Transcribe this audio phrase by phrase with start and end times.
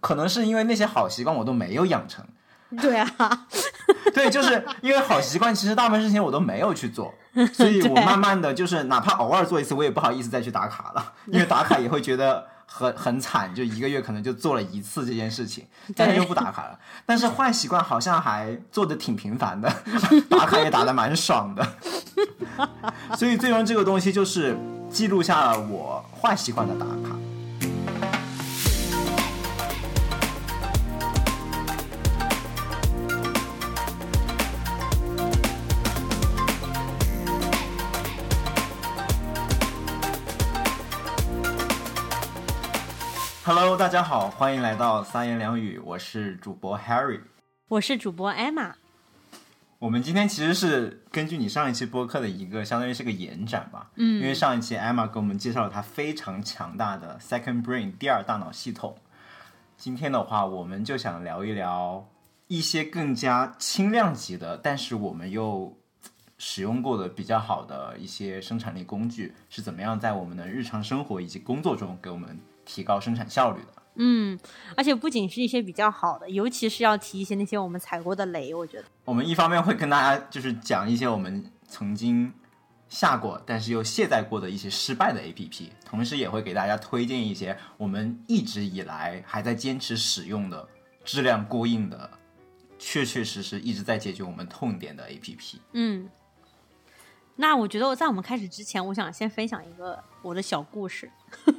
[0.00, 2.24] 可能是因为那些好习惯我都没有养成。
[2.82, 3.08] 对啊，
[4.12, 7.14] 对，就是因为好习惯，其实大部分事情我都没有去做，
[7.54, 15.64] 所以我慢慢的就是哪怕偶尔做一次，我也不好意思再去打卡了，因为打卡也会觉得很很惨，就一个月可能就做了一次这件事情，
[15.94, 16.76] 但是又不打卡了。
[17.06, 19.72] 但是坏习惯好像还做的挺频繁的，
[20.28, 21.64] 打卡也打的蛮爽的，
[23.16, 24.58] 所以最终这个东西就是
[24.90, 27.16] 记录下了我坏习惯的打卡。
[43.46, 47.20] Hello，大家好，欢迎来到三言两语，我是主播 Harry，
[47.68, 48.72] 我是主播 Emma。
[49.78, 58.96] 我们今天其实是根据你上一期播客的一个，相当于是个延展吧，嗯，因为上一期 Emma 给我们介绍了她非常强大的 Second Brain 第二大脑系统。
[59.76, 62.04] 今天的话，我们就想聊一聊
[62.48, 65.72] 一些更加轻量级的，但是我们又
[66.38, 72.38] 使用过的比较好的一些生产力工具是怎么样在我们的日常生活以及工作中给我们。
[72.68, 74.36] 提高生产效率的，嗯，
[74.76, 78.52] 而且不仅是一些比较好的，尤其是要提一些那些我们踩过的雷。
[78.52, 82.34] 我觉得，我们一方面会跟大家就是讲一些我们曾经
[82.88, 90.68] 下过但是又卸载过的一些失败的 APP，同时也会给大家推荐一些我们一直以来还在坚持使用的
[91.04, 92.10] 质量过硬的、
[92.80, 95.58] 确确实实一直在解决我们痛点的 APP。
[95.74, 96.08] 嗯，
[97.36, 101.10] 那我觉得我在我们开始之前，我想先分享一个我的小故事。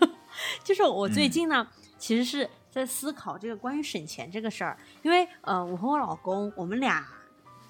[0.63, 7.03] 就是我最近呢，其实是在思考这个关于省钱这个事儿，因为呃，我和我老公，我们俩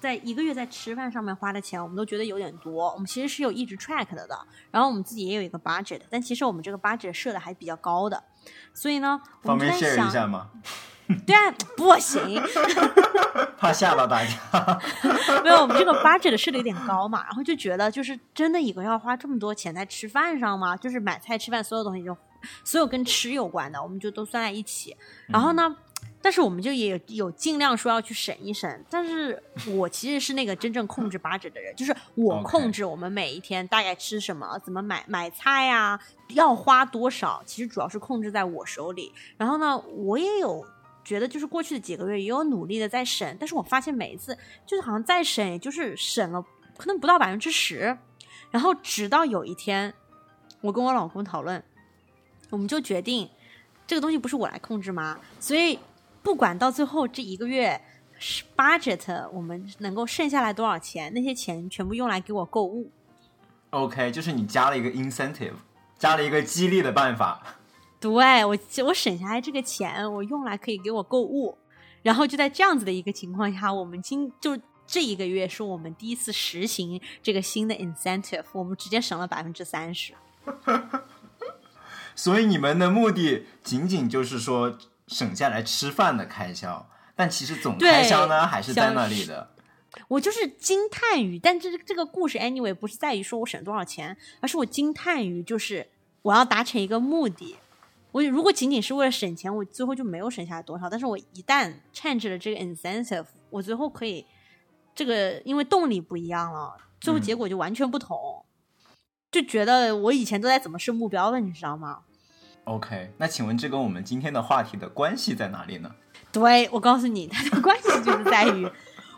[0.00, 2.92] 在一个月在吃饭上面花的钱，我们都觉得有点多。
[2.92, 4.38] 我们其实是有一直 track 的的，
[4.70, 8.22] 然后我们自己也有一个 budget，但其实我们这个 budget 设的还比较高的，
[8.74, 10.50] 所以呢，方便 share 一下吗？
[11.26, 12.40] 对啊，不行，
[13.56, 14.80] 怕吓到大家。
[15.42, 20.76] 没有，我们这个 budget 设的有点高嘛，然后就觉得就是真的一个要花这么多钱在吃饭上吗？
[20.76, 22.16] 就是买菜、吃饭，所有东西就。
[22.62, 24.96] 所有跟吃有关的，我们就都算在一起。
[25.26, 25.74] 然后呢，
[26.22, 28.84] 但是我们就也有尽量说要去省一省。
[28.88, 35.98] 但是我其实是那个真正控制 budget 的人，就是我控制我们每一天大概吃什么，怎么买买菜啊，
[36.28, 39.12] 要花多少，其实主要是控制在我手里。
[39.36, 40.64] 然后呢，我也有
[41.08, 44.36] 觉得，就是过去的几个月也有努力的在省，但是我发现每一次
[44.66, 46.44] 就是好像再省，也就是省了
[46.76, 47.96] 可能不到百分之十。
[48.50, 49.94] 然后直到有一天，
[50.60, 51.64] 我跟我老公讨论。
[52.50, 53.30] 我们就决定，
[53.86, 55.18] 这个东西不是我来控制吗？
[55.40, 55.78] 所以
[56.22, 57.80] 不管到最后这一个月
[58.54, 62.90] budget 我们能够剩下来多少钱，那些钱全部用来给我购物。
[63.70, 65.54] OK，就是你加了一个 incentive，
[65.98, 67.57] 加了一个激励的办法。
[68.00, 71.58] 对我，我省下来这个钱，我用来可以给我购物。
[72.02, 80.14] 然后就在这样子的一个情况下，我们今就这一个月是我们第一次实行这个新的 incentive，我们直接省了百分之三十。
[82.14, 89.50] 所以你们的目的仅仅就是说省下来吃饭的开销，但其实总开销呢还是在那里的。
[90.06, 95.88] 我就是惊叹于，但这这个故事 anyway 不是在于说我省多少钱，而是我惊叹于就是
[96.22, 97.56] 我要达成一个目的。
[98.12, 100.88] 我如果仅仅是为了省钱，我最后就没有省下来多少。
[100.88, 104.24] 但是我一旦 change 了这个 incentive，我最后可以
[104.94, 108.44] 这个因为动力不一样了，最后结果就完全不同。
[109.30, 112.00] 就觉得我以前都在怎么设目标的，你知道吗
[112.64, 115.94] ？OK，那请问这跟我们今天的话题的关系在哪里呢？
[116.32, 118.66] 对，我告诉你，它的关系就是在于，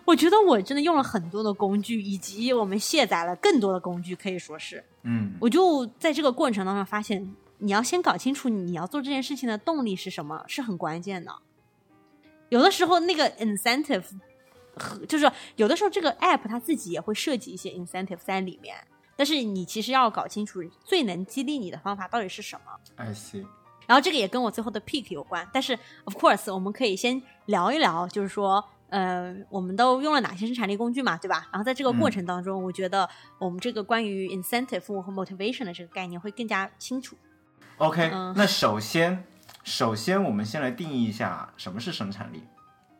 [0.04, 11.32] 我觉得我真的用了很多的工具，以及我们卸载了更多的工具，可以说是，嗯，我就在这个过程当中发现，你要先搞清楚你要做这件事情的动力是什么，是很关键的。
[12.48, 14.04] 有的时候那个 incentive，
[14.74, 18.76] 和就是有的时候这个 app 它自己也会设计一些 incentive 在里面。
[19.16, 22.72] 但是你其实要搞清楚最能激励你的方法到底是什么。
[22.96, 23.44] I see。
[23.86, 25.46] 然后这个也跟我最后的 pick 有关。
[25.52, 31.48] 但是 of course，我们可以先聊一聊，就是说，呃，我们都用了哪些生产力工具嘛，对吧？
[31.52, 33.08] 然后在这个过程当中，我觉得
[33.38, 37.16] 我们这个关于 incentive 和 motivation 的这个概念会更加清楚。
[37.80, 39.24] OK，那首先，
[39.64, 42.44] 首先我们先来定义一下什么是生产力，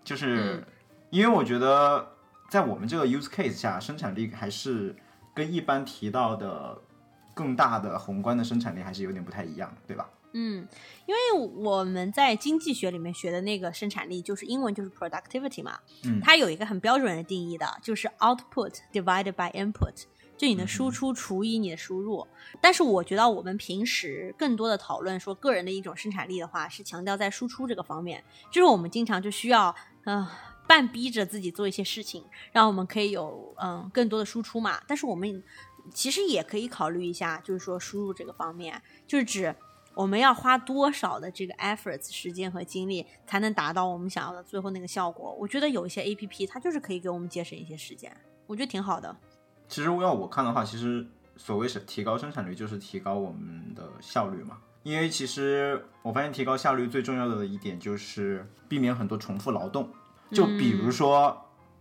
[0.02, 0.64] 就是
[1.10, 2.12] 因为我觉得
[2.48, 4.96] 在我们这个 use case 下，生产力还是。
[5.32, 6.76] 跟一般提到的
[7.34, 10.10] 更大的宏观的生产力还是有点不太一样，对吧？
[10.32, 10.66] 嗯，
[11.06, 20.02] 因为我们在经济学里面学的那个生产力，就是英文就是 productivity 嘛，嗯，它有一个很标准的定义的，就是 output divided by input，
[20.40, 22.26] 就你的输出除以你的输入。
[22.60, 30.26] 但是我觉得我们平时更多的讨论说个人的一种生产力的话，是强调在输出这个方面，就是我们经常就需要嗯。
[30.66, 34.81] 半逼着自己做一些事情，让我们可以有嗯更多的输出嘛。
[34.87, 35.42] 但是我们
[35.92, 39.52] 其实也可以考虑一下，就是说输入这个方面，就是指
[39.94, 45.37] 我们要花多少的这个 efforts 时间和精力，才能达到我们想要的最后那个效果。
[45.40, 48.16] 我觉得有一些 A P P 它就是可以给我们节省一些时间，
[48.46, 49.16] 我觉得挺好的。
[49.70, 51.06] 其实要我看的话，其实
[51.37, 54.58] 所谓是提高生产率，就是提高我们的效率嘛。
[54.82, 59.88] 因为其实我发现提高效率最重要的一点就是避免很多重复劳动。
[60.32, 61.37] 就比如说，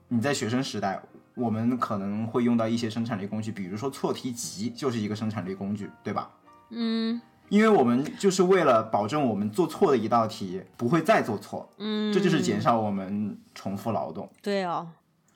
[0.07, 1.01] 你在学生时代，
[1.35, 6.29] 我们可能会用到一些生产力工具，比如说错题集就是一个生产力工具，对吧？
[6.69, 14.29] 嗯，因为我们就是为了保证我们做错的一道题不会再做错，嗯，这就是减少我们重复劳动。
[14.41, 14.87] 对哦，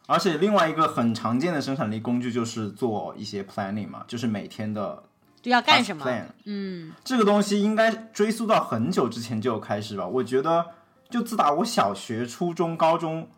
[0.05, 5.03] 而且另外一个很常见的生产力工具就是做一些 planning 嘛，就是每天的
[5.41, 6.25] 就要干什么 plan。
[6.45, 10.07] 嗯，这个东西应该追溯到很久之前就有开始吧？
[10.07, 10.65] 我觉得。
[11.09, 13.29] 就自打我小学、初中、高中，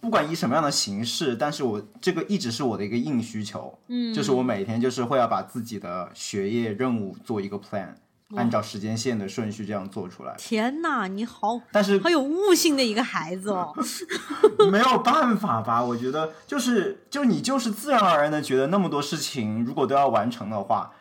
[0.00, 7.88] 不管以什么样的形式，但是我这个一直是我的一个硬需求，嗯，就是我每天就是会要把自己的学业任务做一个 plan，
[8.36, 10.34] 按照时间线的顺序这样做出来。
[10.38, 13.74] 天哪，你好，但是好有悟性的一个孩子哦。
[14.70, 15.82] 没有办法吧？
[15.82, 20.92] 我觉得就是，就你就是自然而然的觉得那么多事情如果都要完成的话，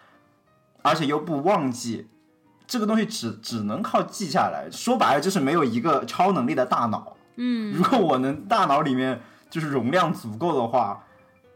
[0.81, 2.09] 而且又不忘记。
[2.65, 7.17] 这个东西只只能靠记下来，说白了就是没有一个超能力的大脑。
[7.35, 11.03] 嗯，如果我能大脑里面就是容量足够的话，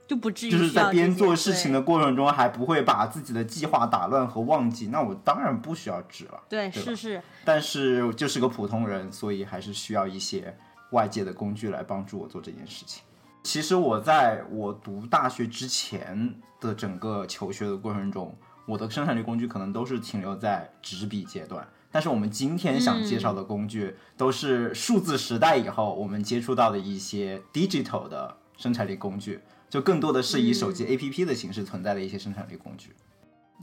[0.07, 6.41] 就不至于就是在边做事情的过程中还不会把自己的计划打乱和忘记，那我当然不需要纸了。
[6.49, 7.21] 对，是是。
[7.45, 10.55] 但是就是个普通人，所以还是需要一些
[10.91, 13.03] 外界的工具来帮助我做这件事情。
[13.43, 18.35] 其实我在我读大学之前的整个求学的过程中。
[18.65, 29.41] 我的生产力工具可能都是停留在纸笔阶段，但是我们今天想介绍的工具都是数字时代以后我们接触到的一些 digital 的生产力工具，
[29.73, 32.93] 就更多的是以手机 APP 的形式存在的一些生产力工具。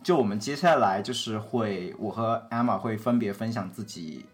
[0.03, 4.27] 就我们接下来就是会，我和 Emma 会分别分享自己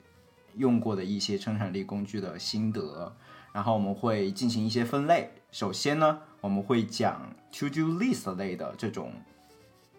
[0.55, 3.15] 用过的一些生产力工具的心得，
[3.53, 5.31] 然后我们会进行一些分类。
[5.53, 7.21] 首先呢，我们会讲
[7.53, 9.13] To Do List 类的这种。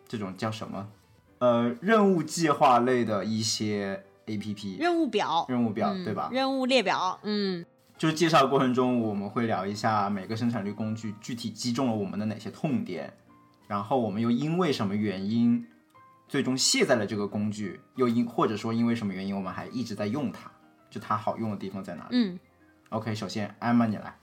[0.07, 0.89] 这种叫什么？
[1.38, 6.29] 呃，任务计划类的一些 A P P，任务表，任务表，对吧？
[6.31, 7.63] 任务列表，嗯，
[7.97, 13.11] 就是介绍过程中，我们会聊一下每个生产力工具具体击中了我们的哪些痛点，
[13.67, 15.65] 然后我们又因为什么原因
[16.27, 20.51] 最终卸载了这个工具，又因或者说因为什么原因我们还一直在用它，
[20.89, 22.09] 就它好用的地方在哪里？
[22.11, 22.39] 嗯
[22.89, 24.15] ，OK，首先艾玛你来，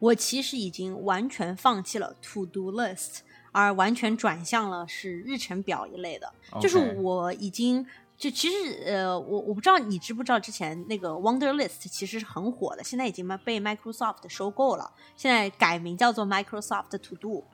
[0.00, 3.20] 我其实已经完全放弃了 To Do List。
[3.56, 17.44] 而完全转向了是日程表一类的，就是我已经就其实呃，我我不知道你知不知道之前那个 Wonderlist 其实是很火的，现在已经被 Microsoft 收购了，现在改名叫做 Microsoft To Do。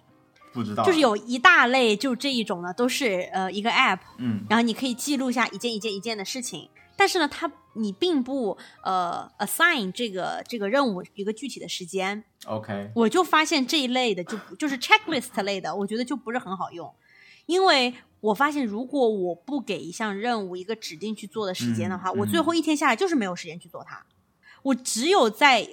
[0.52, 6.68] 不知道，就是有一大类就这一种呢，都是呃一个 App，嗯，然后你可以记录下一件一件一件的事情。
[6.96, 12.22] 但是呢，它你并不呃 assign 这个这个任务一个具体的时间。
[12.46, 16.92] OK，我就发现这一类的就就是 checklist 类的，我觉得就不是很好用，
[17.46, 24.04] 因为我发现如果我不给一项任务一个指定去做的时间的话，我最后一天下来就是没有时间去做它。
[24.62, 25.66] 我只有在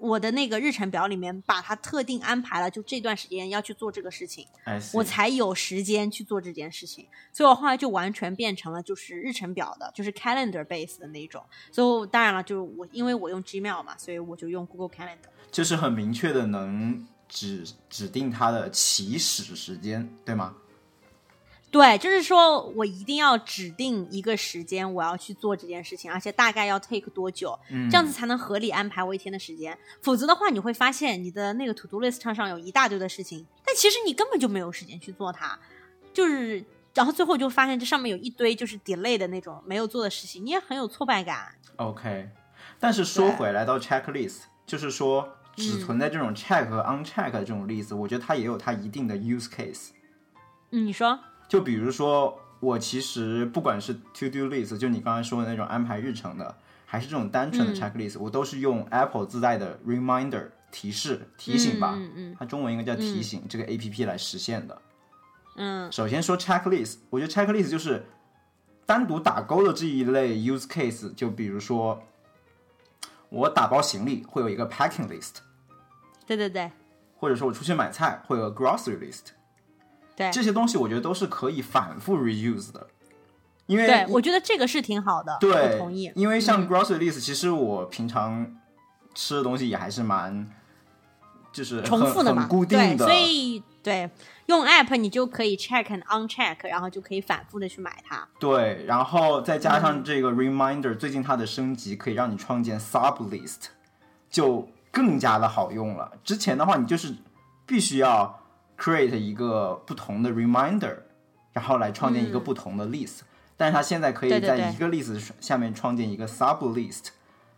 [0.00, 4.46] 我的那个日程表里面把它特定安排了，就这段时间要去做这个事情，
[4.92, 7.06] 我才有时间去做这件事情。
[7.32, 11.44] 所以我后来就完全变成了就是日程表的，就是 calendar base 的那一种。
[11.72, 20.56] 所以当然了，就是我因为我用 Gmail 嘛，所以我就用 Google Calendar，就是很明确的能指指定它的起始时间，对吗？
[21.70, 27.58] 对，就是说我一定要指定一个时间，我要去做这件事情，而且大概要 take 多久，
[27.90, 29.78] 这样子才能合理安排我一天的时间。
[30.00, 35.58] 否则的话，你会发现你的那个 to do list 上有一大堆的事情，但其实你根本就没有时间去做它，
[36.14, 41.54] 就是然后最后就发现这上面有一堆就是 delay 的那种没有做的事情，你也很有挫败感。
[41.76, 42.30] OK，
[42.80, 49.90] 但是说回来到 checklist，就是说只存在这种 check 和 uncheck 的这种例子，我觉得它也有它一定的 use case。
[50.70, 51.20] 嗯，你说。
[51.48, 61.98] 就比如说，我其实不管是 to do list，就你刚才说的那种安排日程的，还是这种单纯的 checklist，我都是用 Apple 自带的 reminder 提示提醒吧，
[62.38, 64.82] 它中文应该叫提醒这个 A P P 来实现的。
[65.56, 68.04] 嗯，首先说 checklist，我觉得 checklist 就是
[68.84, 72.02] 单独打勾的这一类 use case，就比如说
[73.30, 75.36] 我打包行李会有一个 packing list，
[76.26, 76.70] 对对对，
[77.16, 79.30] 或者说我出去买菜会有个 grocery list，
[80.18, 82.88] 对这些东西我觉得都是可以反复 reuse 的，
[83.66, 86.10] 因为对，我觉得这个是挺好的，对，我同意。
[86.16, 88.54] 因为像嗯 grocery list，、其实我平常
[89.14, 90.50] 吃的东西也还是蛮，
[91.52, 94.10] 就是重复的嘛，固定，的，所以对
[94.46, 98.26] 用 app 你就可以 check and uncheck，然后就可以反复的去买它。
[98.40, 103.66] 对，然后再加嗯上这个 reminder，、最近它的升级可以让你创建 sub list，
[104.30, 106.10] 就更加的好用了。
[106.24, 107.14] 之前的话，你就是
[107.66, 108.40] 必须要
[108.78, 110.96] create 一个不同的 reminder，
[111.52, 113.20] 然后来创建一个不同的 list，、
[113.56, 117.08] 但是它现在可以在一个 list 下面创建一个 sub list，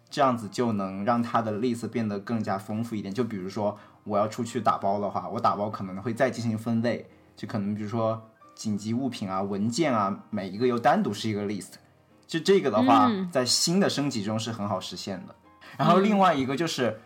[0.09, 3.12] 这样子就能让它的 list 变得更加丰富一点。
[3.12, 8.21] 就比如说我要出去打包的话，我打包可能会再进行分类，就可能比如说
[8.55, 11.75] 紧急物品啊、文件啊，每一个又单独是一个 list。
[12.27, 15.35] 就这个的话，嗯在新的升级中是很好实现的。
[15.77, 17.00] 然后另外一个就是、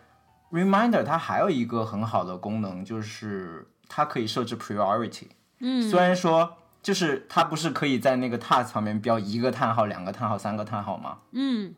[0.52, 5.26] reminder，它还有一个很好的功能，就是它可以设置 priority。
[5.58, 11.18] 嗯，虽然说就是它不是可以在那个 task 旁边标一个叹号、两个叹号、三个叹号吗？
[11.32, 11.74] 嗯。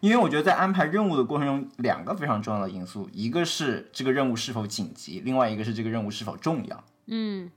[0.00, 7.48] 因为我觉得在安排任务的过程中，两个非常重要的因素，一个是这个任务是否紧急，另外一个是这个任务是否重要，嗯，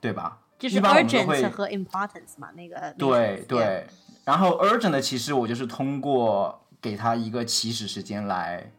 [0.00, 0.38] 对吧？
[0.58, 3.86] 就是一般我们都会 urgent 和 importance 嘛，那个那个对对，
[4.24, 8.72] 然后 urgent 的其实我就是通过给它一个起始时间来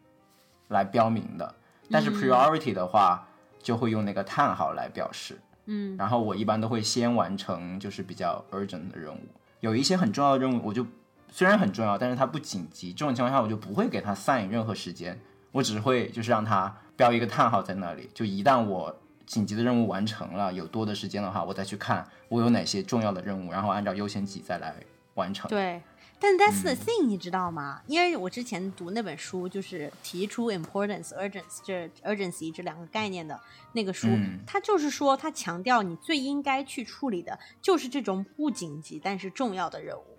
[0.68, 1.56] 来标明的，
[1.90, 3.26] 但是 priority 的话
[3.64, 5.40] 就会用那个叹号来表示。
[5.66, 9.20] 嗯然后我一般都会先完成就是比较 urgent 的任务，
[9.62, 10.86] 有一些很重要的任务我就
[11.32, 15.18] 虽然很重要，但是它不紧急，这种情况下我就不会给它 assign 任何时间，
[15.54, 18.94] 我只会就是让它标一个叹号在那里，就一旦我
[19.26, 24.76] 紧急的任务完成了，有多的时间的话，我再去看我有哪些重要的任务，然后按照优先级再来
[25.16, 25.50] 完成。
[25.50, 25.82] 对，
[26.20, 27.82] 但 that's 嗯 the thing，、你知道吗？
[27.88, 33.40] 因为我之前读那本书，就是提出 importance、urgency 这 urgency 这两个概念的
[33.74, 40.18] 那个书，嗯它就是说，它强调你最应该去处理的就是这种不紧急但是重要的任务，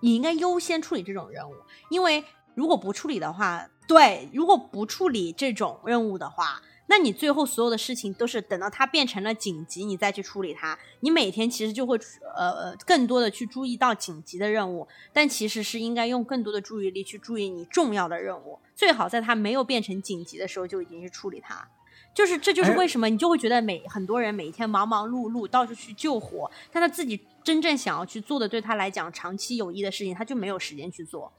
[0.00, 1.54] 你应该优先处理这种任务，
[1.88, 2.24] 因为
[2.54, 6.60] 如果不处理的话，对，如果不处理这种任务的话。
[6.86, 10.78] 那你最后所有的事情都是等到它变成了紧急，你再去处理它。
[11.00, 11.98] 你每天其实就会
[12.36, 18.58] 呃呃更多的去注意到紧急的任务，但其实是应该用更多的注意力去注意你重要的任务。
[18.74, 21.66] 最好在它没有变成紧急的时候就已经去处理它。
[22.12, 31.32] 就是这就是哎为什么你就会觉得每很多人每一天忙忙碌碌到处去救火，但他自己真正想要去做的对他来讲长期有益的事情，他就没有时间去做。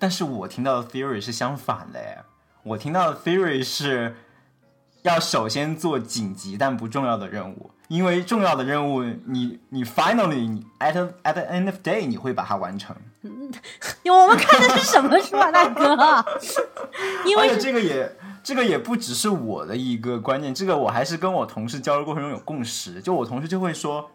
[0.00, 2.24] 但是我听到的 theory 是相反的哎，
[2.64, 4.14] 我听到的 theory 是
[5.02, 12.94] 要首先做紧急但不重要的任务，因为重要的任务你你 finally 你 at at the end of day 你会把它完成。
[13.22, 16.24] 我们看的是什么书啊，大哥？
[17.24, 23.00] 因为这个也这个也不只是我的一个观念，这个我还是跟我同事交流过程中有共识。
[23.00, 24.10] 就我同事就会说，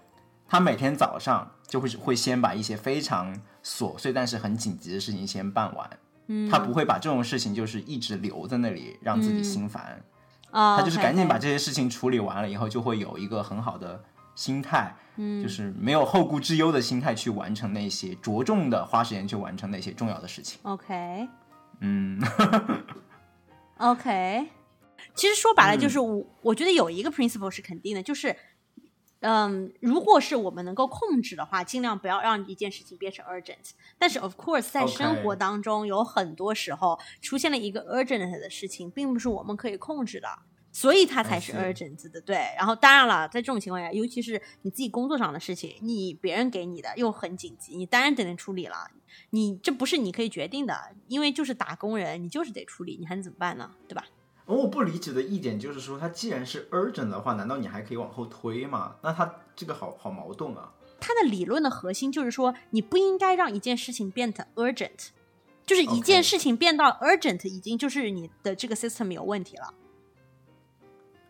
[0.47, 5.89] 他每天早上就会会先把一些非常琐碎但是很紧急的事情先办完，
[6.27, 6.49] 嗯。
[6.49, 10.01] 他不会把这种事情就是一直留在那里让自己心烦，
[10.51, 14.03] 啊，他就是赶紧把这些事情处理完了以后，就会有一个很好的
[14.35, 14.95] 心态。
[15.15, 15.41] 嗯。
[15.41, 20.59] 就是没有后顾之忧的心态去完成那些着重的花时间去完成那些重要的事情。
[20.61, 21.27] OK
[21.79, 22.21] 嗯，
[23.77, 24.47] OK，
[25.15, 28.35] 其实说白了嗯就是我、我觉得有一个 principle 是肯定的，就是
[29.21, 33.71] 嗯，如果是我们能够控制的话，尽量不要让一件事情变成 urgent。
[33.97, 40.27] 但是 of course，在生活当中有很多时候出现了一个 urgent 的事情，并不是我们可以控制的。
[40.71, 42.35] 所以它才是 urgent 的，对。
[42.55, 48.91] 然后当然了，在这种情况下，尤其是你自己工作上的事情，你别人给你的又很紧急，你当然得能处理了。
[49.31, 53.71] 你这不是你可以决定的，因为就是打工人，你就是得处理，你还能怎么办呢？
[53.87, 54.05] 对吧？
[54.47, 58.95] 而我不理解的一点就是说，它既然是 urgent 的话，难道你还可以往后推吗？
[59.03, 60.71] 那它这个好好矛盾啊。
[60.99, 65.09] 它的理论的核心就是说，你不应该让一件事情变得 urgent，
[65.65, 69.73] 就是一件事情变到 urgent，已经就是你的这个 system 有问题了。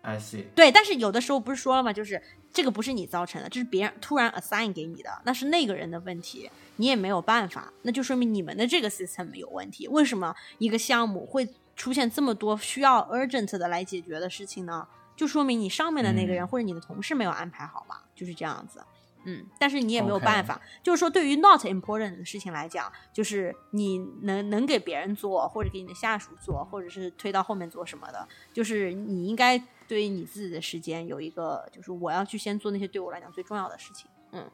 [0.03, 0.45] I see。
[0.55, 1.91] 对，但是有的时候不是说了吗？
[1.91, 2.21] 就是
[2.53, 9.87] 这个不是你造成的，这是别人突然 assign 给你的，那是那个人的问题，你也没有办法，那就说明你们的这个 system 有问题。
[9.87, 14.85] 为什么一个项目会出现这么多需要 urgent 的来解决的事情呢？
[15.15, 18.83] 就说明你上面的那个人、嗯或者你的同事没有安排好嘛，就是这样子。
[19.23, 29.57] 嗯，但是你也没有办法就是说，对于 not important 的事情来讲，就是你能能给别人做，或者给你的下属做，或者是推到后面做什么的，就是你应该
[29.87, 34.09] 对于你自己的时间有一个，就是我要去先做那些对我来讲最重要的事情。
[34.31, 34.49] 嗯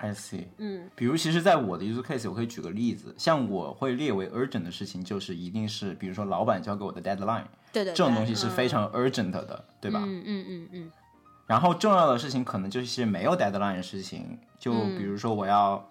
[0.00, 0.44] I see。
[0.56, 10.00] 嗯比如，其实，在我的 use case，我可以举个例子，像我会列为 urgent 的事情，就是一定是，比如说老板交给我的 deadline，对对对，这种东西是非嗯常 urgent 的，对吧？
[10.02, 10.92] 嗯嗯嗯嗯
[11.46, 15.86] 然后重要的事情可能就是没有 deadline 的事情，就比如说我要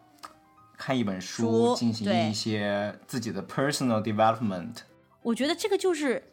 [0.77, 4.77] 看一本书，书进行一些自己的 personal development。
[5.21, 6.23] 我觉得这个就是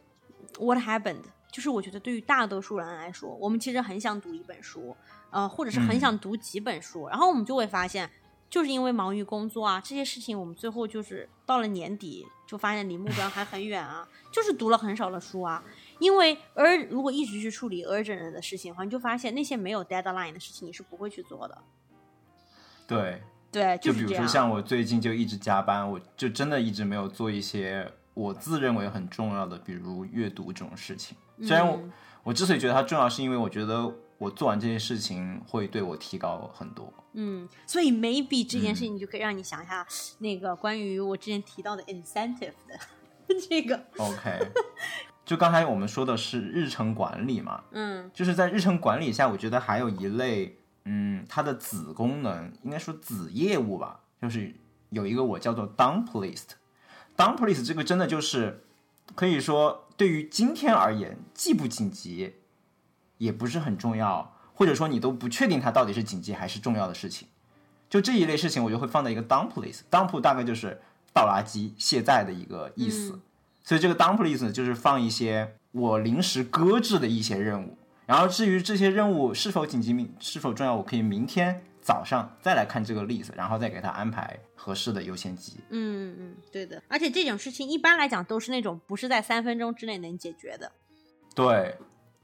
[0.61, 4.97] what happened，就是我觉得对于大多数人来说，我们其实很想读一本书，
[5.31, 8.11] 呃，或者是很想读几本书，然后我们就会发现，
[8.49, 15.63] 就是因为忙于工作啊这些事情，我们最后就是到了年底就发现离目标还很远啊， 就是读了很少的书啊。
[15.99, 21.59] 因为而如果一直去处理 urgent 的事情的话，你就发现那些没有 deadline 的事情你是不会去做的。
[22.87, 24.27] 对，对，就是比如说。
[24.27, 31.17] 像我最近就一直加班，我就真的一直没有做一些我自认为很重要的，比如阅读这种事情。
[31.43, 31.93] 虽然我、嗯
[32.23, 36.93] 我之所以觉得它重要，是因为我觉得我做完这些事情会对我提高很多。
[37.13, 39.87] 嗯，所以 maybe 这件事情就可以让你想一下，
[40.19, 42.79] 那个关于我之前提到的 incentive 的
[43.49, 44.39] 这个，OK，
[45.25, 54.55] 就刚才我们说的是日程管理嘛，嗯就是在日程管理下，我觉得还有一类，嗯，它的子功能应该说子业务吧，就是
[54.91, 56.51] 有一个我叫做 dump list。
[57.17, 58.63] dump list 这个真的就是
[59.15, 62.35] 可以说对于今天而言，既不紧急，
[63.19, 67.29] 也不是很重要，或者说你都不确定它到底是紧急还是重要的事情。
[67.89, 69.81] 就这一类事情，我就会放在一个 dump list。
[69.91, 70.81] dump 大概就是
[71.13, 73.21] 倒垃圾、卸载的一个意思。
[73.63, 85.61] 所以这个 dump list 呢就是放一些我临时搁置的一些任务，然后至于这些任务是否紧急、明是否重要，我可以明天早上再来看这个 list，然后再给他安排合适的优先级。
[85.71, 86.83] 嗯嗯，对的。
[86.89, 90.71] 而且这种事情一般来讲都是那种不是在三分钟之内能解决的。
[91.35, 91.77] 对，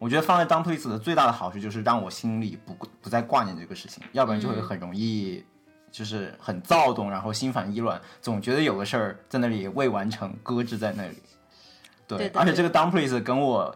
[0.03, 5.45] 我觉得放在 dump list 的最大的好处就是让我心里不不再挂念这个事情，要不然就会很容易
[5.93, 11.23] 就是很躁动，然后心烦意乱，总觉得有个事儿在那里未完成，搁置在那里。
[12.09, 13.73] 对，而且这个 dump list 跟我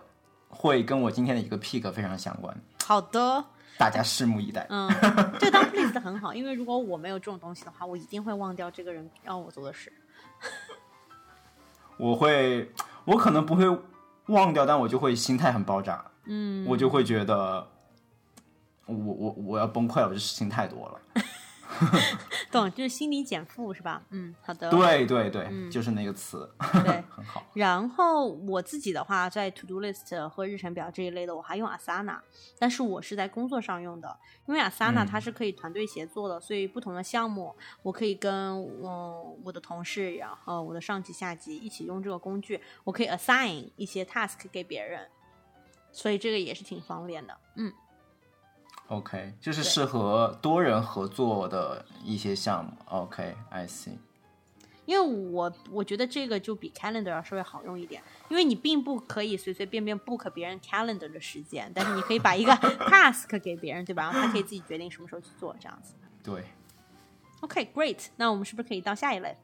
[0.48, 2.52] 会跟我今天的一个 pick 非常相关，
[2.84, 3.44] 好的，
[3.78, 4.66] 大家拭目以待。
[4.68, 4.90] 嗯，
[5.38, 9.92] 这个当 list 很好，因为如果我没有这种东西的话，我一定会忘掉这个人让我做的事。
[11.98, 12.68] 我会，
[13.04, 13.64] 我可能不会
[14.26, 17.68] 忘掉，但我就会心态很爆炸，嗯，我就会觉得
[18.86, 21.00] 我我我要崩溃了，这事情太多了。
[22.50, 24.00] 懂，就是心理减负是吧？
[24.10, 24.70] 嗯，好的。
[24.70, 26.48] 对对对，嗯就是那个词，
[26.84, 27.44] 对 很好。
[27.52, 32.18] 然后我自己的话，在 To Do List 和日程表这一类的，我还用 Asana，
[32.58, 45.06] 但是我是在工作上用的，因为 Asana 嗯它是可以团队协作的，所以不同的项目我可以跟嗯我的同事，然后我的上级、下级一起用这个工具，我可以 assign 一些 task 给别人，
[45.96, 47.34] 所以这个也是挺方便的。
[47.54, 47.72] 嗯
[48.88, 52.70] ，OK，就是适合多人合作的一些项目。
[52.84, 53.96] OK，I、see。
[54.84, 62.52] 因为我我觉得这个就比 Calendar 要稍微好用一点，因为你并不可以随随便便 book 别人 Calendar 的时间，但是你可以把一个
[62.86, 64.02] task 给别人，对吧？
[64.02, 65.94] 然后他可以自己决定什么时候去做，这样子。
[66.22, 66.44] 对
[67.40, 69.34] ，OK，great、那我们是不是可以到下一类？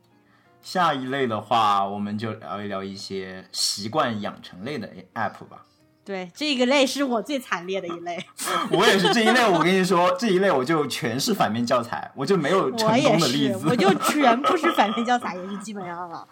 [0.60, 5.64] 下一类的话，我们就聊一聊一些习惯养成类的 App 吧。
[6.04, 8.18] 对，这个类是我最惨烈的一类，
[8.72, 13.68] 我也是这一类，我跟你说，这一类我就全是反面教材，我就没有成功的例是，子。
[13.68, 16.26] 我就全部是反面教材，也是基本上了。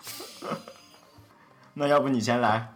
[1.75, 2.75] 那要不你先来？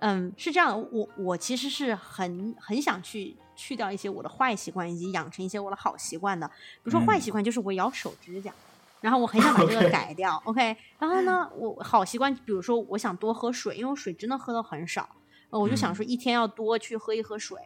[0.00, 6.46] 嗯，是这样的，我我其实是很很想去去掉一些我的坏习惯，以及养成一些我的好习惯的。
[6.48, 8.52] 比如说坏习惯就是我咬手指甲，
[9.00, 10.42] 然后我很想把这个 改掉。
[10.44, 15.08] OK，然后呢，我好习惯，比如说我想多喝水，因为我水真的喝的很少，
[15.50, 17.60] 呃我就想说一天要多去喝一喝水，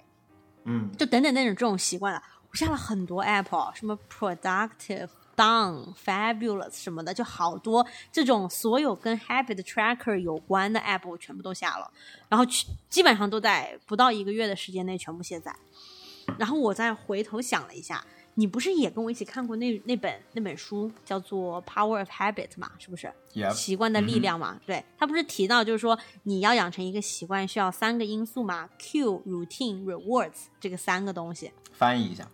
[0.64, 2.22] 嗯，就等等那种这种习惯了。
[2.50, 5.08] 我下了很多 app，哦什么 productive。
[5.36, 11.90] Done, fabulous 什么的，就好多这种所有跟 habit tracker 有关的 app，我全部都下了，
[12.28, 15.56] 然后去基本上都在不到一个月的时间内全部卸载。
[16.38, 18.04] 然后我再回头想了一下，
[18.40, 22.70] 你不是也跟我一起看过那那本那本书叫做《Power of Habit》嘛？
[22.78, 31.52] 是不是？Yep 习惯的力量嘛，对他不是提到就是说你要养成一个习惯需要三个因素嘛，cue、routine、rewards 这个三个东西。
[31.74, 32.26] 翻译一下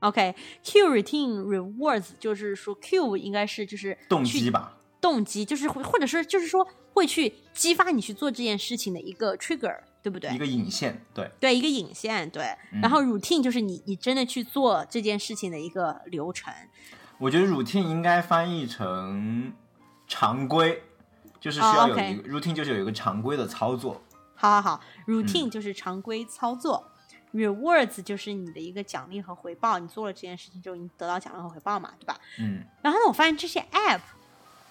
[0.00, 4.74] ，OK，cue、routine、rewards 就是说 cue 应该是就是动机吧。
[5.00, 10.30] 动机，就是或者是就是说会去激发你去做这件事情的一个 trigger，对不对？
[10.34, 12.44] 一个引线，对，对，一个引线，对。
[12.82, 16.52] 然后 routine 就是你你真的去做这件事情的一个流程。
[17.18, 19.52] 我觉得 routine 应该翻译成
[20.06, 20.82] 常规，
[21.40, 24.02] 就是需哦要有一个、routine，就是有一个常规的操作。
[24.34, 26.90] 好好好，routine 就是常规操作。
[27.34, 32.16] rewards 就是你的一个奖励和回报，你做了这件事情之后，你得到奖励和回报嘛，对吧？
[32.38, 34.00] 嗯然后呢，我发现这些 app，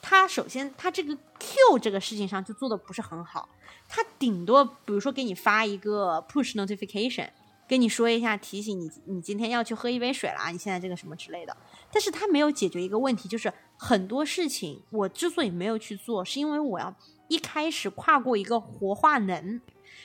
[0.01, 3.49] 他首先他这个 Q 这个事情上就做的不是很好，
[3.87, 7.29] 他顶多比如说给你发一个 push notification，
[7.67, 11.55] 跟你说一下提醒你你今天要去喝一杯水啦，你现在这个什么之类的，
[11.91, 16.95] 但是他没有解决一个问题，就是很多事情我之所以没有去做，是因为我要
[17.27, 19.61] 一开始跨过一个活化能。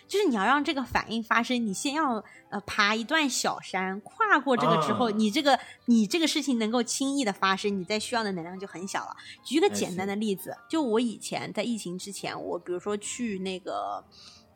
[0.09, 9.17] 就是你要让这个反应发生，你先要呃爬一段小山，跨过这个之后，啊你这个你这个事情能够轻易的发生，你在需要的能量就很小了。
[9.45, 14.05] 举一个简单的例子，就我以前在疫情之前，我比如说去那个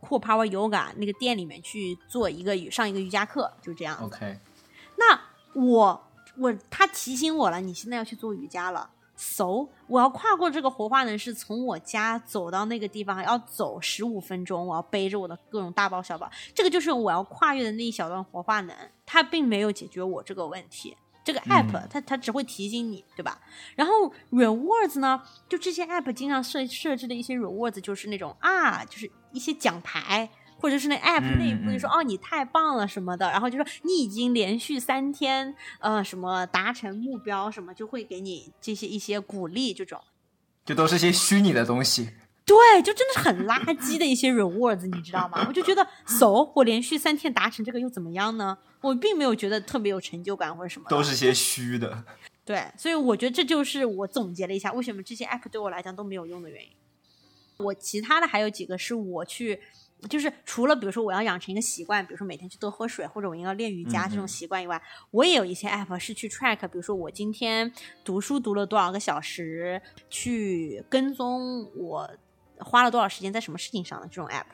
[0.02, 3.98] Cool Power Yoga 那个店里面去做一个瑜上一个瑜伽课，就这样。
[4.02, 4.38] ，OK，
[4.96, 5.20] 那
[5.60, 8.90] 我我他提醒我了，你现在要去做瑜伽了。
[9.16, 20.96] So 我要跨过这个活化能，是从我家走到那个地方要走十五分钟，我要背着我的各种大包小包，这个就是我要跨越的那一小段活化能，它并没有解决我这个问题。
[21.24, 23.40] 这个 app、嗯它它只会提醒你，对吧？
[23.74, 23.92] 然后
[24.30, 30.30] rewards 呢，就这些 app 经常设设置的一些 rewards 就是那种啊，就是一些奖牌，
[30.66, 40.02] 或者是那 app 嗯内部就说、嗯哦你太棒了什么的，然后就说你已经连续三天呃什么达成目标什么，就会给你这些一些鼓励这种。
[40.64, 42.10] 就都是些虚拟的东西。
[42.44, 45.44] 对，就真的是很垃圾的一些 rewards，你知道吗？
[45.46, 48.58] 我就觉得，so 我连续三天达成这个又怎么样呢？
[48.80, 50.88] 我并没有觉得特别有成就感或者什么。
[50.90, 52.04] 都是些虚的。
[52.44, 56.70] 对，所以我觉得这就是我总结了一下为什么这些 app 对我来讲都没有用的原因。
[57.58, 59.58] 我其他的还有几个是我去，
[60.08, 64.80] 就是除了比如说我要养成一个习惯，比如说每天去多喝水，或者我要练瑜伽嗯这种嗯习惯以外，
[65.10, 67.72] 我也有一些 app 是去 track，比如说我今天
[68.04, 69.80] 读书读了多少个小时，
[70.10, 72.08] 去跟踪我
[72.58, 74.44] 花了多少时间在什么事情上的这种 app。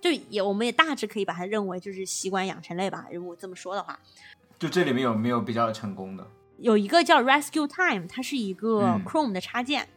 [0.00, 3.06] 就也，我们也大致可以把它认为就是习惯养成类吧。
[3.12, 3.98] 如果这么说的话，
[4.58, 6.26] 就这里面有没有比较成功的？
[6.58, 9.88] 有一个叫 Rescue Time，它是一个嗯 Chrome 的插件，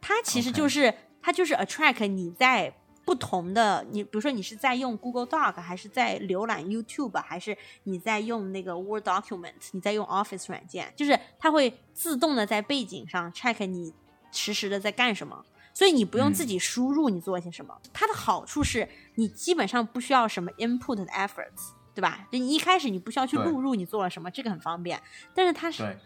[0.00, 2.72] 它其实就是它就是 attract 你在
[3.08, 13.94] 不同的你，比如说你是在用 Google Doc，还是在浏览 YouTube，还是你在用那个 Word Document，你在用 Office 软件，就是它会自动的在背景上 check 你
[14.30, 15.42] 实时的在干什么。
[15.72, 22.28] 所以你不用嗯自己输入你做些什么，它的好处是你基本上不需要什么 input 的 efforts，对吧？
[22.30, 25.00] 就你一开始你不需要去录入你做了什么，这个很方便。
[25.34, 25.96] 但是它是对，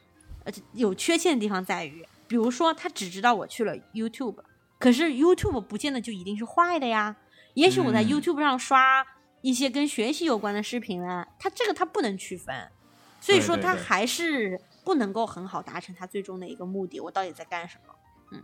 [0.44, 4.36] 而且有缺陷的地方在于，比如说它只知道我去了 YouTube，
[4.82, 7.14] 可是 YouTube 不见得就一定是坏的呀。
[7.54, 9.06] 也许我在嗯 YouTube 上刷
[9.40, 12.68] 一些跟学习有关的视频呢，它这个它不能区分，
[13.20, 16.98] 所以说它还是不能够很好达成它最终的一个目的。
[16.98, 17.94] 我到底在干什么？
[18.32, 18.42] 嗯，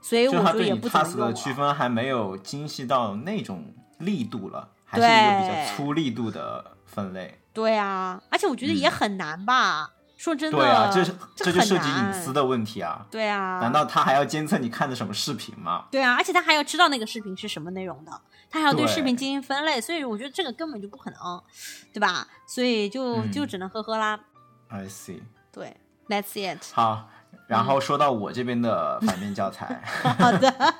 [0.00, 1.26] 所以我就它对你就也不怎么用。
[1.26, 7.40] 的区分还没有精细到那种力度了，还是一个比较粗力度的分类。
[7.52, 9.94] 对啊，而且我觉得也嗯很难吧。
[10.26, 13.06] 说真的，对啊，这是这这就涉及隐私的问题啊！
[13.08, 15.84] 对啊，难道他还要监测你看的什么视频吗？
[15.88, 18.10] 对啊，而且他还要知道那个视频是什么内容的，
[18.50, 21.40] 他还要对对视频进行分类，所以我觉得这个根本就不可能，
[21.92, 22.26] 对吧？
[22.44, 24.18] 所以就、嗯就只能呵呵啦。
[24.68, 25.20] I see。
[25.52, 25.76] 对
[26.08, 26.60] ，That's it。
[26.74, 27.08] 好，
[27.46, 29.80] 然后说到我这边的反面教材，
[30.18, 30.74] 好的，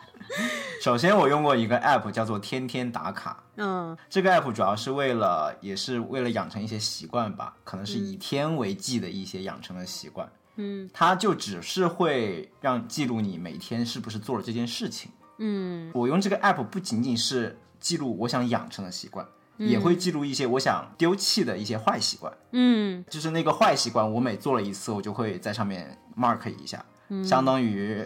[0.81, 10.31] 首先我用过一个 app 叫做天天打卡，嗯这个 app 主要是为了，也是为了养成一些习惯吧，可能是以天为计的一些养成的习惯。
[10.59, 15.11] 嗯它就只是会让记录你每天是不是做了这件事情。
[15.39, 19.27] 嗯我用这个 app 不仅仅是记录我想养成的习惯，
[19.59, 22.33] 嗯也会记录一些我想丢弃的一些坏习惯。
[22.53, 28.05] 嗯就是那个坏习惯，我每做了一次，我就会在上面 mark 一下，嗯相当于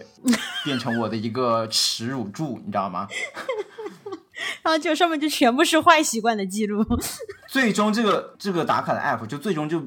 [0.63, 3.07] 变成我的一个耻辱柱，你知道吗？
[4.63, 6.83] 然后就上面就全部是坏习惯的记录。
[7.47, 9.79] 最终这个这个打卡的 app 就最终就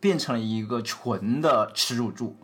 [0.00, 2.36] 变成了一个纯的耻辱柱。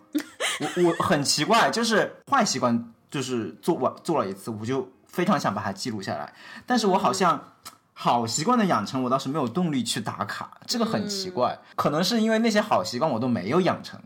[0.60, 6.32] 我我很奇怪，就是坏习惯，就是做完做了一次，我就非常想把它记录下来，
[6.64, 7.52] 但是我好像。
[7.98, 11.58] 好习惯的养成，我倒是没有动力去打卡，这个很奇怪。
[11.76, 13.98] 可能是因为那些好习惯我都没有养成，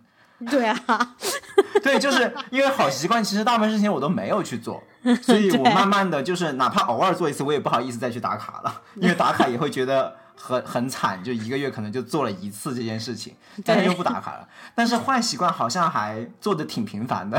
[0.49, 1.15] 对啊，
[1.83, 4.83] 对，就是因为好习惯，其实大部分事情我都没有去做，
[5.23, 14.49] 所以我慢慢的就是哪怕偶尔做一次，我也不好意思再去打卡了，因为打卡也会觉得很很惨，就一个月可能就做了一次这件事情，但是又不打卡了。
[14.75, 17.39] 但是坏习惯好像还做的挺频繁的，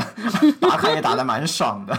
[0.60, 1.98] 打卡也打的蛮爽的，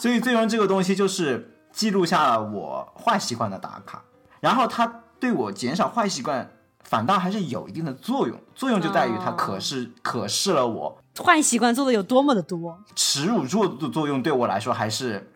[0.00, 4.02] 所以最终这个东西就是记录下了我坏习惯的打卡，
[4.40, 6.50] 然后它对我减少坏习惯。
[6.84, 12.78] 反倒还是有一定的作用，作用就在于它哦可视、可视了我坏习惯做的有多么的多。
[12.94, 15.30] 耻辱柱的作用对我来说还是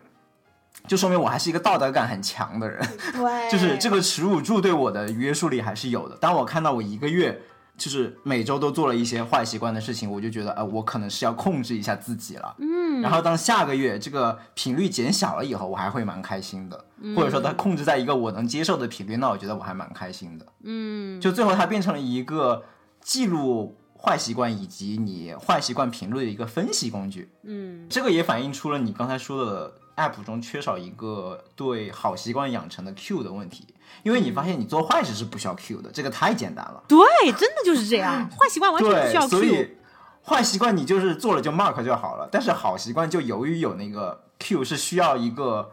[0.87, 2.79] 就说明我还是一个道德感很强的人。
[3.13, 6.15] 对， 就是这个耻辱柱对我的约束力还是有的。
[6.17, 7.41] 当我看到我一个月
[7.79, 12.55] 就是每周都做了一些坏习惯的事情，我就觉得，呃，我可能是要控制一下自己了。
[12.59, 13.01] 嗯。
[13.01, 16.85] 然后当下个月这个频率减小了以后，我还会蛮开心的。
[17.01, 20.45] 嗯或者说它控制在一个我能接受的频率，那我觉得我还蛮开心的。
[20.63, 21.19] 嗯。
[21.21, 22.63] 就最后它变成了一个
[23.01, 27.31] 记录坏习惯以及你坏习惯频率的一个分析工具。
[27.43, 27.87] 嗯。
[27.89, 29.73] 这个也反映出了你刚才说的。
[29.99, 33.67] app 中缺少一个对好习惯养成的 Q 的问题，
[34.03, 36.83] 因为你发现你做坏事是不需要 Q 的，这个太简单了。
[36.87, 36.97] 对，
[37.33, 39.29] 真的就是这样，坏习惯完全不需要 Q。
[39.29, 39.77] 所以
[40.23, 45.71] 坏习惯你就是做了就 mark 就好了，但是好习惯就由于有那个 Q 是需要一个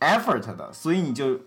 [0.00, 1.38] effort 的，所以你就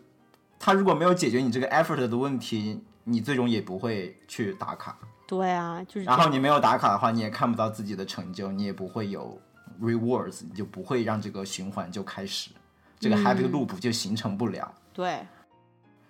[0.60, 4.98] 他如果没有解决你这个 effort 的问题，你最终也不会去打卡。
[5.28, 6.04] 对啊，就是。
[6.04, 9.40] 然后你没有打卡的话，你也看不到自己的成就，你也不会有。
[9.82, 12.50] rewards 你就不会让这个循环就开始，
[12.98, 14.74] 这个 happy loop 就形成不了。
[14.94, 15.20] 对。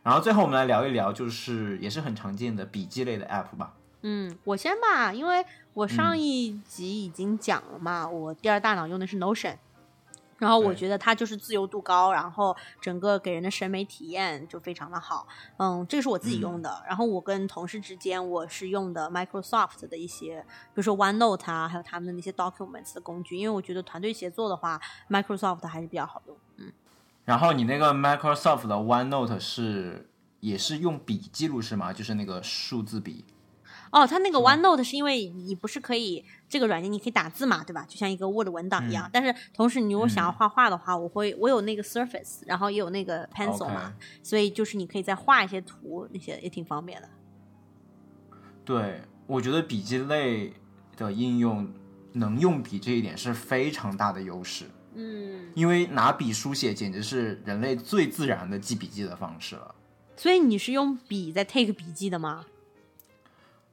[0.06, 3.74] 然后最后我们来聊一聊，就是也是很常见的笔记类的 app 吧。
[4.04, 9.56] 嗯，我先吧，因为我上一集已经讲了嘛，我第二大脑用的是 Notion。
[10.38, 15.26] 然后我觉得它就是自由度高，然后整个给人的审美体验就非常的好。
[15.58, 16.84] 嗯，这个是我自己用的。
[16.88, 23.38] 然后我跟同事之间，我是用的 Microsoft 的一些，比如说 OneNote 啊，还有他们的那些 Documents 的工具。
[23.38, 26.38] 因为我觉得团队协作的话，Microsoft 还是比较好用。
[27.26, 27.28] 嗯。
[27.28, 30.10] 然后你那个 Microsoft 的 OneNote 是
[30.40, 31.92] 也是用笔记录是吗？
[31.92, 33.26] 就是那个数字笔。
[33.92, 37.86] 哦，它那个 OneNote 是因为你不是可以这个软件你可以打字嘛，对吧？
[37.88, 39.10] 就像一个 Word 文档一样。
[39.14, 47.10] 但是同时你如果想要画画的话，我会我有那个 Surface，然后也有那个 Pencil 嘛，所以就是你可以再画一些图，那些也挺方便的。
[48.66, 50.52] 对，我觉得笔记类
[50.98, 51.72] 的应用
[52.14, 54.66] 能用笔这一点是非常大的优势。
[54.96, 59.76] 嗯，因为拿笔书写简直是人类最自然的记笔记的方式了。
[60.18, 62.46] 所以你是用笔在 take 笔记的吗？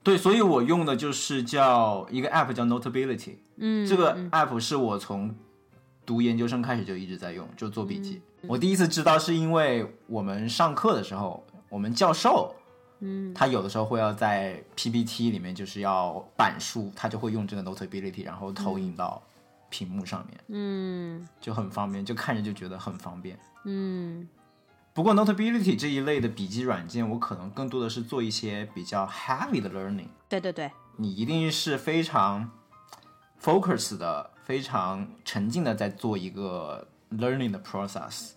[0.03, 5.33] 对，所以我用的就是叫一个 app 叫 Notability，嗯，这个 app 是我从
[6.05, 8.21] 读研究生开始就一直在用，就做笔记。
[8.49, 12.53] 我第一次知道是因为我们上课的时候，我们教授，
[12.99, 19.23] 嗯，他有的时候会要在 PPT 里面就是要板书，他就会用这个 Notability，然后投影到
[19.73, 24.29] 屏幕上面，嗯，就很方便，就看着就觉得很方便，嗯。
[24.95, 30.09] 不过，Notability 这一类的笔记软件，我可能更多的是做一些比较 heavy 的 learning。
[30.29, 32.51] 对对对，你一定是非常
[33.41, 38.33] focus 的、非常沉浸的在做一个 learning 的 process。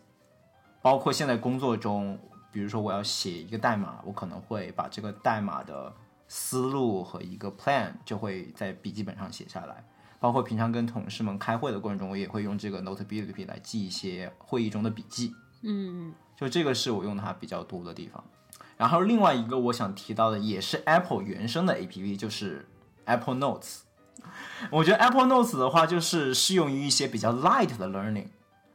[0.81, 2.17] 包括现在工作中，
[2.53, 5.93] 比如说我要写一个代码，我可能会把这个代码的
[6.29, 9.83] 思路和一个 plan 就会在笔记本上写下来。
[10.25, 15.35] 包括平常跟同事们开会的过程中，我也会用这个 Notability 来记一些会议中的笔记。
[15.61, 16.11] 嗯。
[16.35, 18.23] 就这个是我用它比较多的地方，
[18.75, 22.67] 然后另外一个我想提到的也是 Apple 原生的 APP，就是
[23.05, 23.81] Apple Notes。
[24.71, 28.29] 我觉得 Apple Notes 的话，就是适用于一些比较 light 的 learning，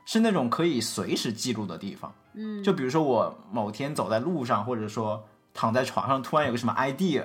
[0.06, 2.14] 是那种可以随时记录的地方。
[2.34, 7.24] 嗯，就比如说我某天走在路上，或者说躺在床上，突然有个什么 idea，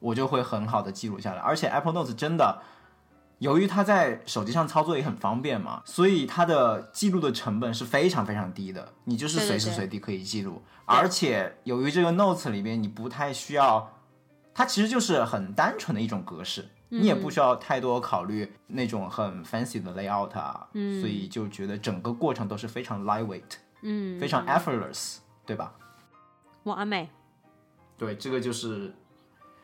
[0.00, 1.40] 我就会很好的记录下来。
[1.40, 2.60] 而且 Apple Notes 真的。
[3.40, 10.62] 由于它在手机上操作也很方便嘛，所以它的记录的成本是非常非常低的，你就是随时随地可以记录。
[10.84, 13.90] 而且由于这个 Notes 里面你不太需要，
[14.52, 20.68] 它其实就是很单纯的一种格式，你也不需要太多考虑那种很 fancy 的 layout 啊，
[21.00, 23.42] 所以就觉得整个过程都是非常 lightweight，
[23.80, 25.72] 嗯，非常 effortless，对吧？
[26.64, 27.08] 完美。
[27.96, 28.94] 对，这个就是。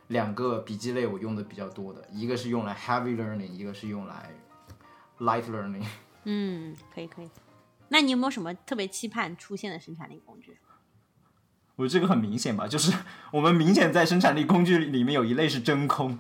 [0.08, 4.30] 两个笔记类我用的比较多的，一个是用来 heavy learning，一个是用来
[5.18, 5.84] light learning。
[6.24, 7.28] 嗯，可以可以。
[7.88, 10.56] 那你有没有什么特别期盼出现的生产力工具？
[11.76, 12.92] 我这个很明显吧，就是
[13.30, 16.18] 我们明显在生产力工具里面有一类是真空，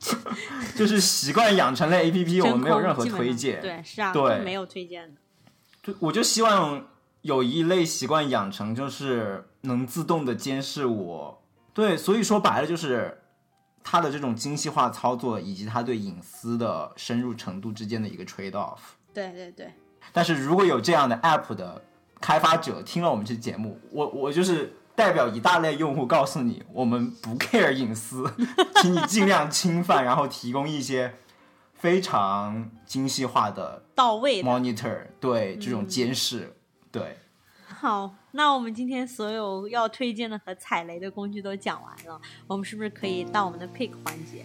[0.76, 3.60] 就是习惯养成类 A P P，我们没有任何推荐。
[3.60, 5.20] 对，是啊，对，没有推荐的。
[5.82, 6.86] 就我就希望
[7.22, 11.39] 有一类习惯养成，就是能自动的监视我。
[11.80, 13.22] 对，所以说白了就是
[13.82, 18.78] 它的这种精细化操作以及它对隐私的深入程度之间的一个 trade off。
[19.14, 19.72] 对对对。
[20.12, 21.82] 但是如果有这样的 app 的
[22.20, 28.30] 开发者听了我们这节目，我我就是代表一大类用户告诉你，我们不 care 隐私，
[28.82, 31.14] 请你尽量侵犯，然后提供一些
[31.72, 36.54] 非常精细化的到位 monitor，对这种监视，
[36.92, 37.16] 对。
[37.80, 44.44] 好那我们今天所有要推荐的和踩雷的工具都讲完了我们是不是可以到我们的 pick 环节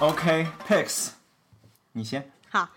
[0.00, 1.10] ？Ok picks
[1.92, 2.28] 你先。
[2.50, 2.68] 好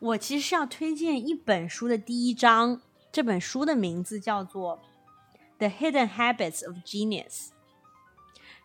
[0.00, 2.80] 我其实是要推荐一本书的第一章，
[3.12, 4.80] 这本书的名字叫做
[5.58, 7.26] 《The Hidden Habits of Genius》，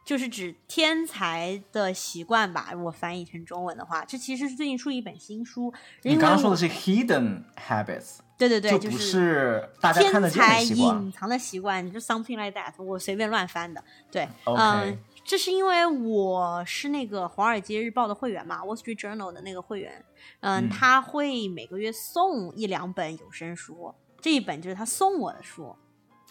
[0.05, 2.71] 就是指天才的习惯吧。
[2.85, 5.73] 我翻译成中文的话，这其实是最近出一本新书。
[6.03, 12.81] 你刚刚说的是 Hidden Habits，对对对，就不是大家看得见的习惯，隐藏的习惯，就 something like that。
[12.81, 14.97] 我随便乱翻的，对，OK。
[15.25, 20.05] 这是因为我是那个《华尔街日报》的会员嘛，《Wall Street Journal》的那个会员，
[20.41, 25.75] 嗯，他会每个月送一两本有声书，这一本就是他送我的书。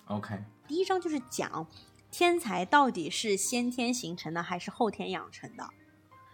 [0.04, 1.66] OK，第一章就是讲
[2.12, 5.68] 天才到底是先天形成的还是后天养成的。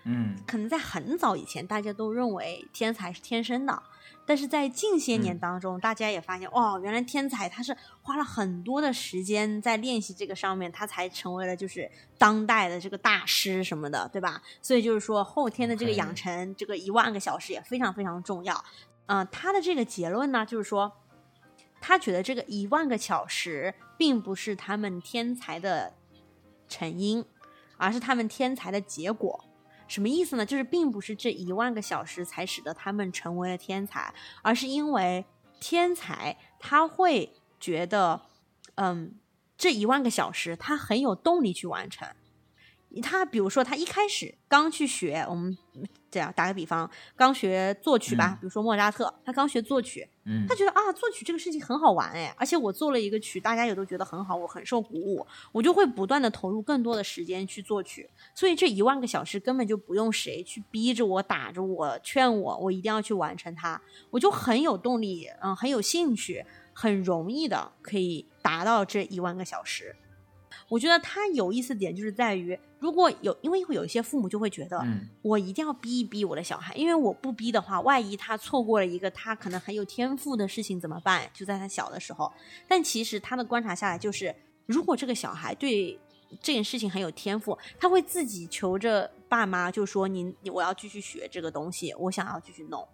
[0.05, 3.83] 嗯，可能在很早以前，大家都认为天才是天生的。
[4.27, 14.41] 但是在近些年当中，大家也发现，哦，原来天才他是花了很多的时间在练习这个上面，他才成为了就是当代的这个大师什么的，对吧？
[14.63, 18.65] 所以就是说，后天的这个养成，这个一万个小时也非常非常重要。
[19.07, 20.93] 嗯，他的这个结论呢，就是说，
[21.81, 25.93] 他觉得这个一万个小时并不是他们天才的
[26.69, 27.25] 成因，
[27.77, 29.45] 而是他们天才的结果。
[29.91, 30.47] 什么意思呢？
[30.47, 35.25] 就是并不是这一万个小时才使得他们成为了天才，而是因为
[35.59, 38.23] 天才他会觉得，
[38.77, 39.19] 嗯，
[39.59, 42.07] 这一万个小时他很有动力去完成。
[43.03, 45.59] 他比如说，他一开始刚去学，我们
[46.11, 69.95] 这样打个比方，刚学作曲吧，比如说莫扎特，他刚学作曲，嗯，他觉得啊，作曲这个事情很好玩哎，而且我做了一个曲，大家也都觉得很好，我很受鼓舞，我就会不断的投入更多的时间去作曲，所以这一万个小时根本就不用谁去逼着我、打着我、劝我，我一定要去完成它，我就很有动力，嗯，很有兴趣，很容易的可以达到这一万个小时。
[70.71, 74.81] 我觉得他有意思点就是在于，如果有，因为会有一些父母就会觉得，
[75.21, 81.29] 我一定要逼一逼我的小孩，因为我不逼的话，万一他错过了一个他可能很有天赋的事情怎么办？
[81.35, 82.33] 就在他小的时候。
[82.69, 84.33] 但其实他的观察下来，就是
[84.65, 85.99] 如果这个小孩对
[86.41, 92.87] 这件事情很有天赋，他会自己求着爸妈，就说你你我要继续学这个东西，我想要继续弄。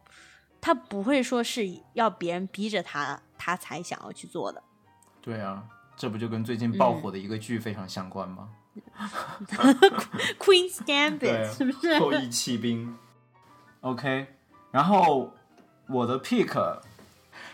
[0.63, 4.63] 他不会说是要别人逼着他，他才想要去做的。
[5.21, 5.63] 对啊。
[5.97, 8.49] 这不就跟最近爆火的一个剧非常相关吗？
[10.39, 11.99] Queen's Gambit 是不是？
[11.99, 12.95] 后羿弃兵。
[13.81, 14.27] OK，
[14.71, 15.33] 然后
[15.89, 16.79] 我的 pick，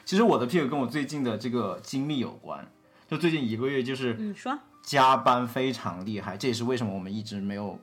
[0.05, 2.66] 其实我的 pick 跟我最近的这个经历有关。
[3.09, 7.78] 就最近一个月，就是你说加班非常厉害，这也是为什么我们一直没有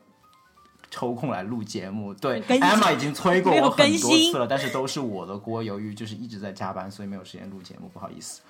[0.89, 2.13] 抽空来录节目。
[2.13, 8.41] 对，Emma 已经催过我很多次了，但是都是我的锅，由于就是一直在加班，所以没有时间录节目，不好意思。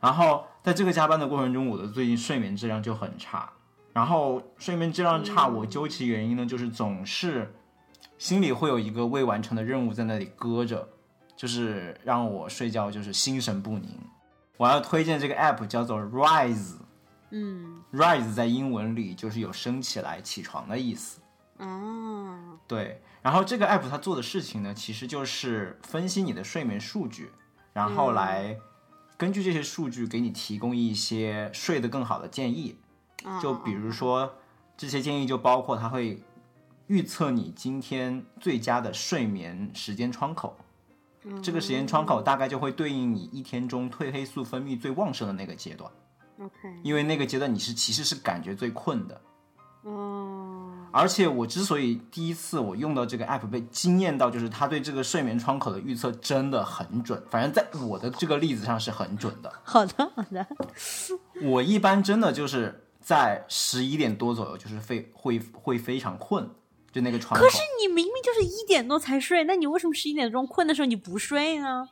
[0.00, 3.50] 然后在这个加班的过程中，我的最近睡眠质量就很差。
[3.92, 7.52] 然后睡眠质量差，我究其原因呢，就是总是
[8.16, 10.88] 心里会有一个未完成的任务在那里搁着，
[11.34, 13.88] 就是让我睡觉就是心神不宁。
[14.56, 16.76] 我要推荐这个 app 叫做 Rise，
[17.30, 21.20] 嗯，Rise 在英文里就是有升起来、起床的意思。
[21.56, 23.02] 哦，对。
[23.20, 27.32] 然后这个 app 它做的事情呢，其实就是分析你的睡眠数据，
[27.72, 28.56] 然后来。
[29.18, 32.78] 根据这些数据，给你提供一些睡得更好的建议。
[33.42, 34.32] 就比如说，
[34.76, 36.22] 这些建议就包括它会
[36.86, 40.56] 预测你今天最佳的睡眠时间窗口。
[41.42, 45.90] 这个时间窗口大概就会对应你一天中褪黑素分泌最旺盛的那个阶段。
[46.38, 46.52] OK，
[46.84, 49.20] 因为那个阶段你是其实是感觉最困的。
[49.82, 50.27] 哦，
[50.90, 57.22] 而且我之所以第一次我用到这个 app 被惊艳到，就是它对这个睡眠窗口的预测真的很准。
[57.30, 59.52] 反正在我的这个例子上是很准的。
[59.62, 60.46] 好的，好的。
[61.42, 66.48] 我一般真的就是在十一点多左右，就是非会会非常困，
[66.90, 67.44] 就那个窗口。
[67.44, 71.88] 可是你明明就是一点多才睡，那你为什么十一点钟困的时候你不睡呢？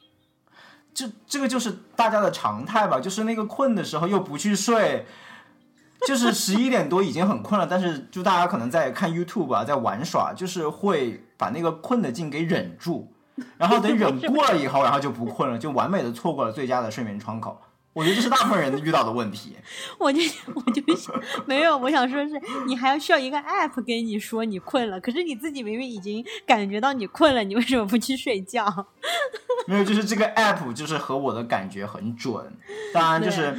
[0.94, 5.04] 这这个就是大家的常态吧，就是那个困的时候又不去睡。
[6.06, 13.12] 就是十一点多已经很困了，但是就大家可能在看 YouTube 啊，在玩耍，就是会把那个困的劲给忍住，
[13.58, 17.60] 然后等忍过了以后，然后就不困了，就完美的错过了最佳的睡眠窗口。
[17.92, 19.56] 我觉得这是大部分人遇到的问题。
[19.98, 20.20] 我就
[20.54, 20.82] 我就
[21.46, 28.86] 没有，我想说是你还要需要一个 App 给你说你困了，可是你自己明明已经感觉到你困了，你为什么不去睡觉？
[29.66, 32.52] 没有，就是这个 App 就是和我的感觉很准，
[32.92, 33.56] 当然就是。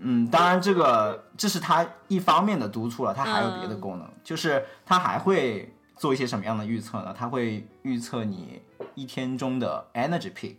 [0.00, 7.14] 嗯，当然，这个这是它一方面的督促了，它还有别的功能，就是它还会做一些什么样的预测呢？
[7.16, 8.62] 它会预测你
[8.94, 10.56] 一天中的 energy peak，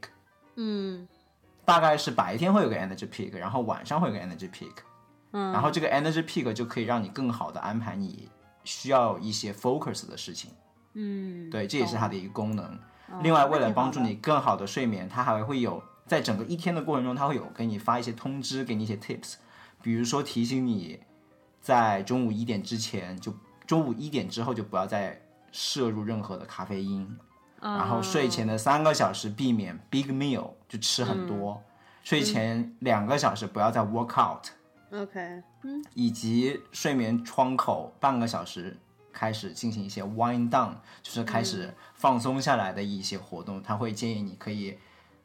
[0.56, 1.08] 嗯，
[1.64, 4.76] 大概是白天会有个 energy peak，然后晚上会有个 energy peak，
[5.32, 8.28] 嗯，然后这个 energy peak 就可以让你更好的安排你
[8.66, 10.52] 需要一些 focus 的事情，
[10.96, 12.66] 嗯，对，这也是它的一个功能。
[12.66, 13.20] 哦。
[13.24, 19.36] 另外，为了帮助你更好的睡眠，它还会有在整个一天的过程中，他会有给你发一些通知，给你一些 tips，
[19.84, 21.00] 比如说提醒你
[21.62, 23.32] 在中午一点之前就
[23.68, 27.08] 中午一点之后就不要再摄入任何的咖啡因，
[27.62, 31.62] 然后睡前的三个小时避免 big meal 就吃很多，
[32.04, 35.86] 睡前两个小时不要再 work out，OK，嗯。
[35.94, 38.76] 以及睡眠窗口半个小时
[39.14, 43.62] 开始进行一些 wind down，就是开始放松下来的一些活动。
[43.62, 44.78] 他会建议你可以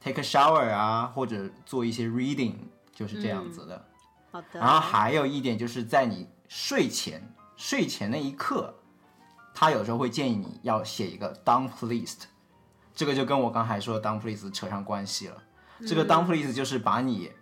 [0.05, 2.53] take a shower 啊，或者做一些 reading，
[2.95, 3.83] 就是这样子的。
[4.31, 4.61] 好的。
[4.61, 7.27] 然后还有一点就是在你睡前
[7.57, 8.75] 睡前那一刻，
[9.55, 12.25] 他有时候会建议你要写一个 dump list，
[12.95, 15.43] 这个就跟我刚才说的 dump list 扯上关系了。
[15.87, 17.33] 这个 dump list 就是把你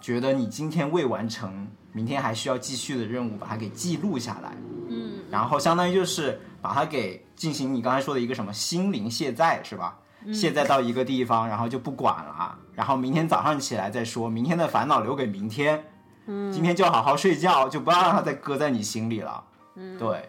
[0.00, 4.56] 觉得你今天未完成，明天还需要继续的任务，把它给记录下来。
[4.88, 9.98] 嗯，然后相当于就是把它给进行你刚才说的一个什么心灵卸载是吧？
[10.32, 15.84] 卸载到一个地方，然后就不管了，然后明天早上起来再说，明天的烦恼留给明天。
[16.26, 19.44] 嗯，今天就好好睡觉，就不要让它再搁在你心里了。
[19.74, 20.28] 嗯，对。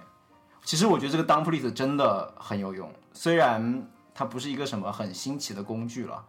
[0.63, 6.25] 其实我觉得这个 dump list 真的很有用，虽然它不是一个什么很新奇的工具了，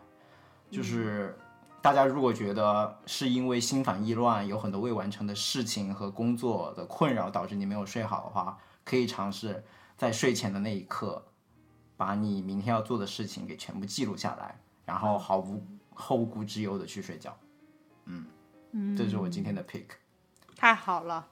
[0.71, 1.37] 就是
[1.81, 9.65] 大家如果觉得是因为心烦意乱，有很多未完成的事情和工作的困扰导致你没有睡好的话，可以尝试
[9.97, 11.25] 在睡前的那一刻，
[11.97, 17.37] 把你明天要做的事情给全部记录下来，然后毫无后顾之忧的去睡觉。
[18.05, 19.85] 嗯，这是我今天的 pick。
[20.55, 21.27] 太好了。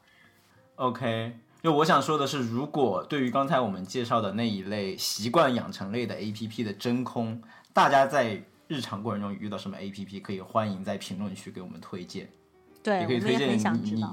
[0.76, 7.42] OK，就我想说的是，如果对于刚才我们介绍的那一类习惯养成类的 APP 的真空，
[7.72, 12.28] 大家在日常过程中遇到什么 APP，可以欢迎在评论区给我们推荐，
[12.82, 14.04] 对，也可以推荐你你。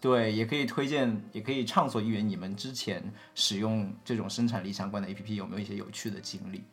[0.00, 2.26] 对，也可以推荐，也可以畅所欲言。
[2.26, 3.02] 你们之前
[3.34, 6.64] 使用这种生产力相关的 APP 有没有一些有趣的经历，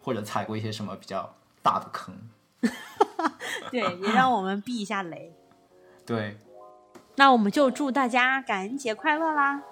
[0.00, 1.30] 或者踩过一些什么比较
[1.62, 2.16] 大的坑？
[3.70, 5.30] 对，也让我们避一下雷。
[6.06, 6.38] 对，
[7.16, 9.62] 那我们就祝大家感恩节快乐啦！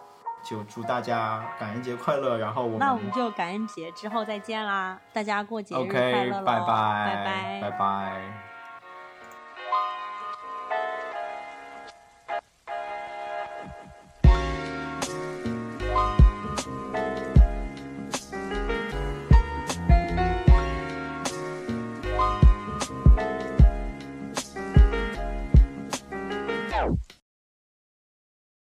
[0.44, 2.36] 就祝大家感恩节快乐。
[2.36, 6.44] 然后我们那我们就感恩节之后再见啦，大家过节日快 OK，乐喽！
[6.44, 6.66] 拜拜
[7.24, 8.45] 拜拜拜。